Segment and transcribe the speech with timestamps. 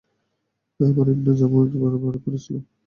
[0.79, 2.55] আমর ibn Jamuh এর এক পা খোড়া ছিল।